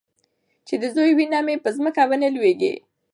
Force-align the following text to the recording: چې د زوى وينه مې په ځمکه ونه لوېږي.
چې 0.67 0.75
د 0.81 0.83
زوى 0.95 1.11
وينه 1.17 1.39
مې 1.45 1.55
په 1.63 1.69
ځمکه 1.75 2.01
ونه 2.09 2.27
لوېږي. 2.35 2.73